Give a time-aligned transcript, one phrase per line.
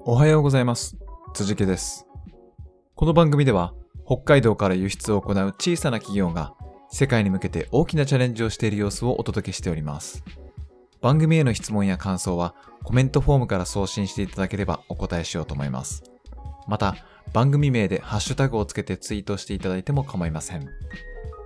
[0.00, 0.96] おはようございます。
[1.34, 2.06] 辻家です。
[2.94, 3.74] この番組では、
[4.06, 6.54] 北海道から輸出を行う小さな企業が、
[6.90, 10.22] 世界に向けて大きなチャレンジをしている様子をお届けしております。
[11.00, 12.54] 番組への質問や感想は、
[12.84, 16.04] コメントフォームから送信していただければお答えしようと思います。
[16.68, 16.94] また、
[17.32, 20.68] 番組名でハッシュタグをつけてツイートしていただいても構いません。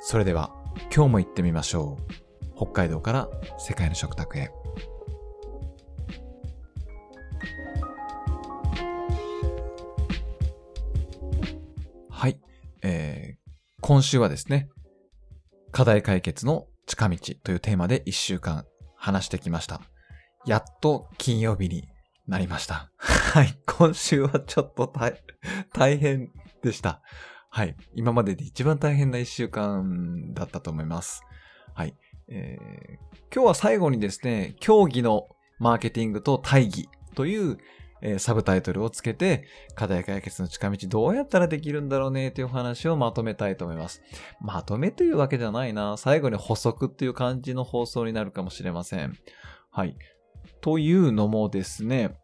[0.00, 0.50] それでは、
[0.94, 2.56] 今日も行ってみましょう。
[2.56, 3.28] 北海道から
[3.58, 4.50] 世界の食卓へ。
[13.86, 14.68] 今週はですね、
[15.70, 18.64] 課題解決の近道というテーマで1週間
[18.96, 19.80] 話してきました。
[20.44, 21.84] やっと金曜日に
[22.26, 22.90] なりました。
[22.98, 23.56] はい。
[23.64, 25.22] 今週はちょっと大
[25.72, 26.32] 大変
[26.64, 27.00] でした。
[27.48, 27.76] はい。
[27.94, 31.22] 今までで一番大変な1週間だったと思います。
[31.72, 31.94] はい。
[32.28, 35.28] えー今日は最後にですね、競技の
[35.60, 37.58] マーケティングと大義という、
[38.02, 44.02] えーサブタイトルをつけて、課題解決の近道どうやったらできるんだろうねという話をまとめたいと思います。
[44.40, 45.96] まとめというわけじゃないな。
[45.96, 49.14] 最後に補足っていう感じの放送になるかもしれません。
[49.70, 49.96] はい。
[50.60, 52.18] というのもですね、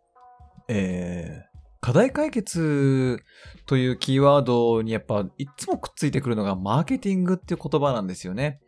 [0.68, 1.52] えー
[1.84, 3.20] 課題解決
[3.66, 8.60] というキーワードにやっぱいつもくっついてくるのがマーケティングっていう言葉なんですよね。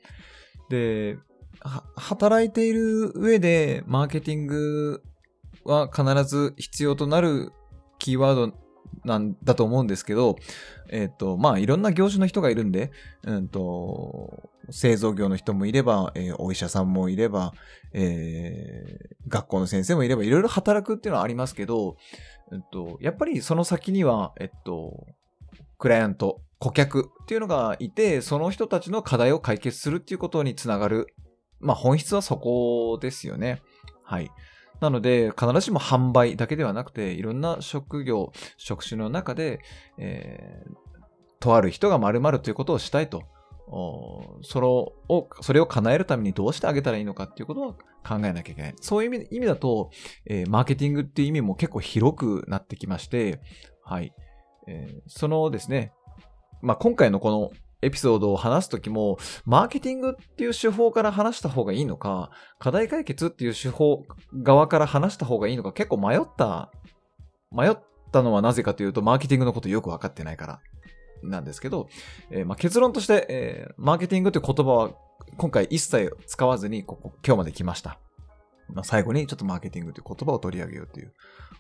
[0.69, 1.17] で、
[1.95, 5.01] 働いている上でマーケティング
[5.65, 7.53] は必ず必要となる
[7.99, 8.53] キーワード
[9.05, 10.37] なんだと思うんですけど、
[10.91, 12.93] えっ、と、まあ、いろんな業種の人がいるんで、
[13.25, 17.53] うんと、製造業の人もいれば、えーお医者さんもいれば、
[17.93, 21.97] えー学校の先生もいれば、いろいろ働くっていうのはありますけど、
[22.51, 25.07] うんと、やっぱりその先には、えっと、
[25.79, 31.15] クライアント、顧客っていうのがいて、その人たちの課題を解決するっていうことにつながる。
[31.59, 33.63] まあ本質はそこですよね。
[34.03, 34.31] はい。
[34.81, 39.61] なので、必ずしも販売だけではなくて、いろんな職業、職種の中で、
[39.99, 40.85] えー
[41.45, 43.23] とある人が〇〇ということをしたいと。
[44.43, 44.95] それを、
[45.43, 48.75] それを叶えるためにどうしてあげたらいいのかっていうことを考えなきゃいけない。
[48.81, 49.91] そういう意味意味だと、
[50.25, 53.41] えーマーケティングっていう意味も結構広くなってきまして、
[53.85, 54.15] はい。
[54.67, 55.93] えーそのですね、
[56.63, 57.51] まあ、今回のこの
[57.85, 64.05] エピソードを話すときも、マーケティングっていう手法から話した方がいいのか、課題解決っていう手法
[64.43, 66.71] 側から話した方がいいのか、結構迷った、
[67.53, 67.77] 迷っ
[68.13, 70.61] たのはなぜかというと、マーケティングのことよくわかってないから
[71.23, 71.89] なんですけど、
[72.31, 74.91] えーまあ、結論として、えーマーケティングという言葉は
[75.37, 77.99] 今回一切使わずにここ今日まで来ました。
[78.73, 81.13] まあ、最後にちょっとマーケティングという言葉を取り上げようという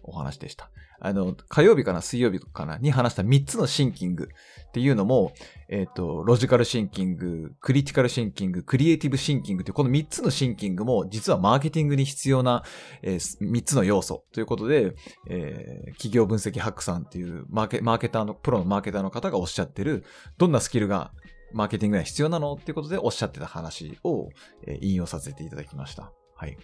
[0.03, 0.70] お話でした。
[1.00, 4.28] あの、火曜日かな、水曜日かな、に話した3つのシンキング
[4.69, 5.32] っていうのも、
[5.69, 12.62] えっ、と、ロジカルシンキング、クリティカルシンキング、クリエイティブシンキングというこの3つのシンキングも実はマーケティングに必要な、
[13.03, 14.94] え3つの要素ということで、
[15.28, 20.04] えー企業分析ハックさんっていうマーケマーケターの、プロのマーケターの方がおっしゃってる、
[20.38, 21.12] どんなスキルが
[21.53, 24.28] マーケティングには必要なのっていうことでおっしゃってた話を、
[24.66, 26.12] え引用させていただきました。
[26.44, 26.59] はい。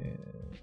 [0.00, 0.56] えー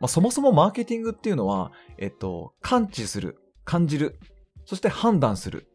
[0.00, 4.18] まあ、そもそもマーケティングっていうのは、えっと、感知する、感じる、
[4.64, 5.68] そして判断する、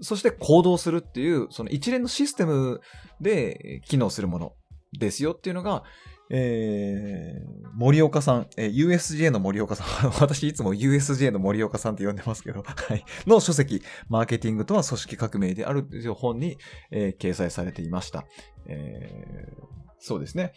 [0.00, 2.80] そして行動するっていう、その一連のシステム
[3.20, 4.52] で機能するもの
[4.98, 5.84] ですよっていうのが、
[6.30, 16.56] えー、森岡さん、えー USJ の森岡さん、 私いつも USJ の森岡さんって呼んでますけど、はい、の書籍、マーケティングとは組織革命であるという本に、
[16.90, 18.24] えー掲載されていました。
[18.66, 20.52] えーそうですね。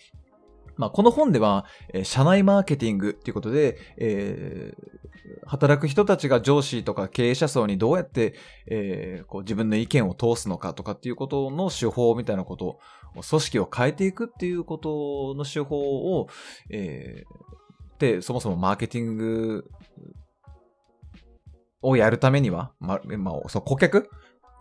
[0.77, 5.05] まあ、この本では、えー社内マーケティングということで、えー
[5.47, 8.35] 働く人たちが上司とか経営者層にどうやって、
[8.67, 12.79] えーこう自分の意見を通すのかとかっていうことの手法みたいなことを、
[13.13, 16.27] 組織を変えていくっていうことの手法を、
[16.69, 17.55] えー
[17.99, 19.69] で、そもそもマーケティング
[21.81, 24.09] をやるためには、ま、まあ、その顧客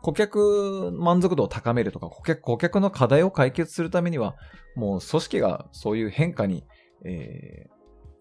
[0.04, 4.36] 顧客満足度を高めるとか、顧客、顧客の課題を解決するためには、
[4.76, 6.64] もう組織がそういう変化に、
[7.04, 7.74] えー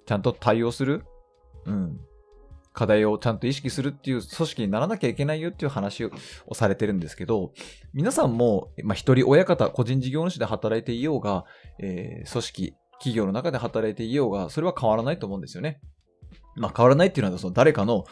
[0.05, 1.05] ちゃんと対応する、
[1.65, 1.97] うん、
[2.73, 6.11] 課題をちゃんと意識するっていう組織にならなきゃいけないよっていう話を
[6.53, 7.53] されてるんですけど、
[7.93, 11.45] 皆さんも、まあ、一人親方、個人事業主で働いていようが、
[11.79, 15.79] えー組織、企業の中で働いていようが、それは変わらないと思うんですよね。
[16.55, 18.05] まあ、変わらないっていうのは、その誰かの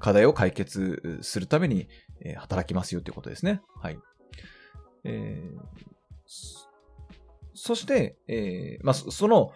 [0.00, 1.88] 課題を解決するために、
[2.36, 3.62] 働きますよということですね。
[3.80, 3.98] はい。
[5.04, 6.68] えー
[7.60, 9.52] そして、えーまあ、その、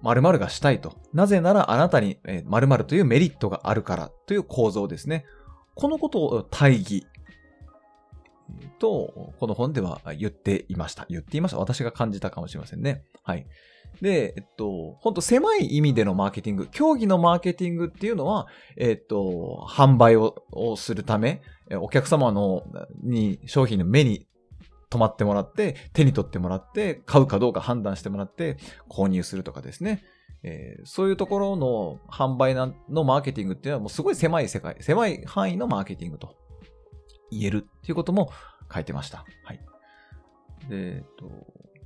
[0.00, 0.94] 〇〇がしたいと。
[1.12, 5.26] なぜならあなたに、〇〇というメリットがあるからという構造ですね。
[5.74, 7.06] このことを大義
[8.78, 11.04] と、この本では言っていました。
[11.08, 11.58] 言っていました。
[11.58, 13.02] 私が感じたかもしれませんね。
[13.24, 13.44] はい。
[14.00, 18.46] で、えっと、本当狭い意味でのマーケティング、競技のマーケティングっていうのは、
[18.76, 21.42] えっと、販売ををするため、
[21.80, 22.64] お客様の、
[23.02, 24.26] に、商品の目に
[24.90, 28.56] 止まってもらって、手に取ってもらって、買うかどうか判断してもらって、
[28.88, 30.02] 購入するとかですね。
[30.42, 36.34] えー、そういうところの販売のマーケティングっていうのはもうすごい狭い世界、狭い範囲のマーケティングと
[37.30, 38.32] 言えるっていうことも
[38.72, 39.24] 書いてました。
[39.44, 39.60] はい。
[40.68, 41.30] で、えっと、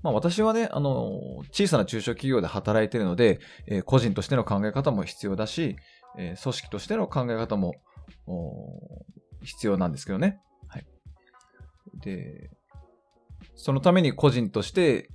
[0.04, 5.76] まあ私はね、あの、小さな中小企業で働いているので、えー、個人としての考え方も必要だし、
[6.18, 7.72] えー、組織としての考え方も
[9.42, 10.40] 必要なんですけどね。
[10.68, 10.86] はい。
[12.00, 12.50] で、
[13.54, 15.08] そのために個人として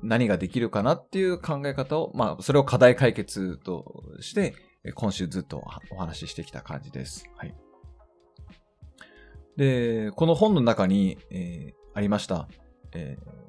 [0.00, 4.54] 何ができるかなっていう考え方を、まあ、それを課題解決として、
[4.94, 7.28] 今週ずっとお話ししてきた感じです。
[7.36, 7.54] はい。
[9.56, 12.48] で、この本の中に、えー、ありました、
[12.92, 13.45] えー、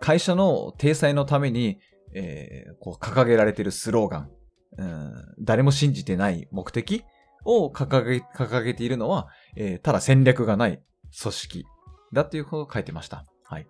[0.00, 1.78] 会社の体裁のために、
[2.14, 4.30] えー、こう掲げられているスローガン、
[4.78, 7.04] うん、誰も信じてない目的
[7.44, 10.82] を掲げ掲げているのは、えー、ただ戦略がない
[11.20, 11.64] 組織
[12.12, 13.24] だっていうことを書いてました。
[13.44, 13.66] はい。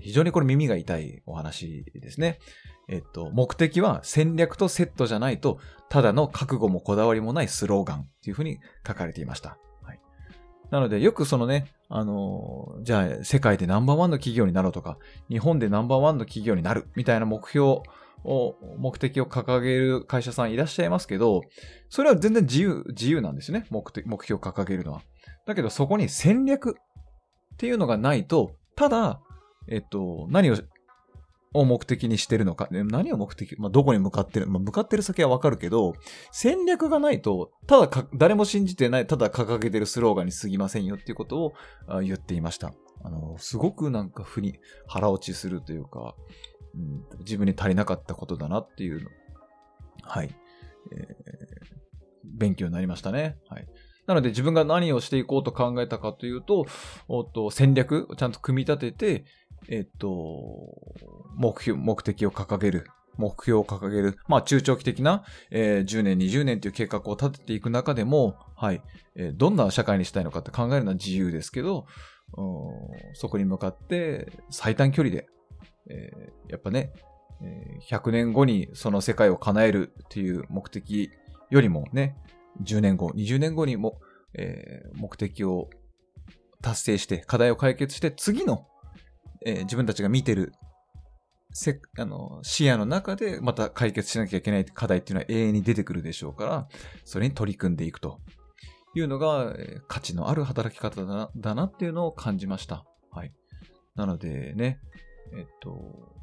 [0.00, 2.38] 非常にこれ耳が痛いお話ですね。
[2.88, 5.58] えっと、目的は戦略とセットじゃないと、
[5.88, 9.58] ただの覚悟もこだわりもないスローガンっていうふうに書かれていました。
[10.70, 17.80] なので、よくそのね、あのじゃあ世界でナンバーワンの企業になろうとか、日本でナンバーワンの企業になるみたいな目標
[18.24, 21.42] を、目的を掲げる会社さんいらっしゃいますけど、
[21.88, 23.66] それは全然自由、自由なんですね。
[23.70, 25.02] 目的、目標を掲げるのは。
[25.46, 26.76] だけどそこに戦略
[27.54, 29.20] っていうのがないと、ただ、
[29.68, 30.56] えっと、何を、
[31.52, 32.68] を目的にしてるのか。
[32.70, 35.94] 何を目的、まあ、どこに向かってる、まあ、向かってる先はわかるけど、
[36.30, 41.52] 戦略がないと、ただ誰も信じてない、ただ掲げてるスローガンに過ぎませんよっていうことを
[42.02, 42.72] 言っていました。
[43.02, 46.14] あの、すごくなんか負に腹落ちするというか、
[46.74, 49.10] うん、自分に足りなかったことだなっていうの。
[50.02, 50.34] はい。
[50.92, 51.06] えー、
[52.24, 53.38] 勉強になりましたね。
[53.48, 53.66] はい。
[54.06, 56.66] なので自分が何をしていこうと考えたかというと、
[57.08, 59.24] おっと戦略をちゃんと組み立てて、
[59.68, 60.74] えっと、
[61.36, 62.86] 目標、目的を掲げる。
[63.16, 64.18] 目標を掲げる。
[64.28, 68.82] まあ、中長期的な、えー、10年、20年という計画を立てていく中でも、はい、
[69.14, 71.86] えー、どんな社会にしたいのかって考えるのは自由ですけど、
[73.14, 75.26] そこに向かって最短距離で、
[75.88, 76.92] えー、やっぱね、
[77.42, 81.10] え100年後にその世界を叶えるっていう目的
[81.50, 82.16] よりもね、
[82.62, 84.00] 10年後、20年後にも、
[84.34, 85.68] え目的を
[86.62, 88.66] 達成して、課題を解決して、次の
[89.44, 90.52] えー、自分たちが見てる
[91.52, 96.68] せあの視野の中でまた解決しなきゃいけない課題っていうのは永遠に出てくるでしょうから、
[97.04, 98.20] それに取り組んでいくと
[98.94, 102.84] いうのが、えー、価値のある働き方だなだなっていうのを感じました。
[103.10, 103.32] はい。
[103.96, 104.78] なのでね、
[105.36, 106.14] えっと、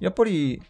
[0.00, 0.60] やっぱり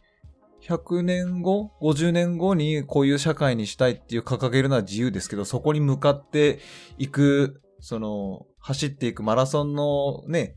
[0.62, 6.58] 100年後、50年後にこういう社会にしたいっていう掲げるのは自由ですけど、そこに向かって
[6.99, 10.55] いく、その、走っていくマラソンのね、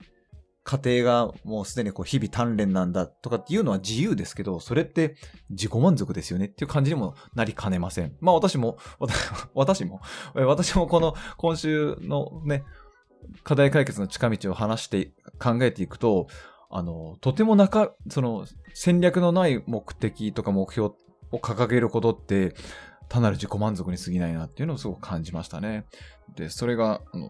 [0.63, 5.15] 過程がもうすでにこう日々鍛錬なんだとかっていうのは自由ですけど、それって
[5.49, 8.15] 自己満足ですよねっていう感じにもなりかねません。
[8.21, 8.77] まあ私も、
[9.53, 10.01] 私も、
[10.33, 12.63] 私もこの今週のね、
[13.43, 16.27] 課題解決の近道を話して考えていくと、
[16.69, 20.95] あの、とても中、その戦略のない目的とか目標
[21.31, 22.55] を掲げることって、
[23.09, 25.85] 単なる自己満足に過ぎないなっていうのをすごく感じましたね。
[26.35, 27.29] で、それが、あの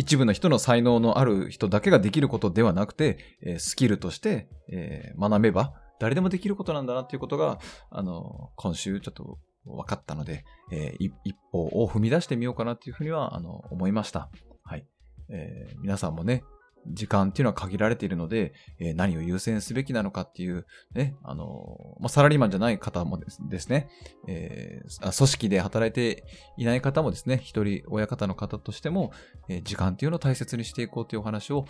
[0.00, 7.58] 一部の人の才能のある人だけができることではなくて、え、スキルとして、えー、学べば誰でもできることなんだなっていうことが、
[7.90, 14.30] あの、今週ちょっと分かったので、えー、一歩を踏み出してみようかなっていうふうには、あの、思いました。
[14.64, 14.86] はい。
[15.28, 16.44] えー、皆さんもね、
[16.86, 23.88] 時間っていうのは限られているので、えー、何を優先すべきなのかっていう、ね、あのまあ、サラリーマンじゃない方もですね、
[24.26, 26.24] えー、組織で働いて
[26.56, 29.12] いない方もですね、一人親方の方としても、
[29.48, 31.66] えー、時間っていうのを大切にしていこうというお話を、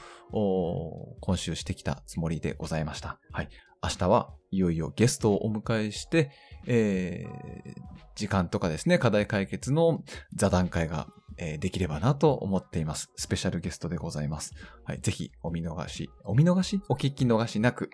[1.20, 3.18] 今週してきたつもりでございました。
[3.32, 3.48] はい。
[3.82, 6.30] 明日はいよいよゲストをお迎えして、
[6.66, 7.80] えー、
[8.14, 10.02] 時間とかですね、課題解決の
[10.34, 11.08] 座談会が
[11.42, 13.10] え、できればなと思っています。
[13.16, 14.52] スペシャルゲストでございます。
[14.84, 16.82] はい、ぜひお見逃し、お見逃し？
[16.90, 17.88] お聞き逃しなく、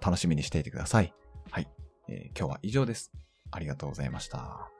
[0.00, 1.14] 楽しみにしていてください。
[1.50, 1.68] はい、
[2.08, 3.12] えー、今日は以上です。
[3.52, 4.70] ありがとうございました。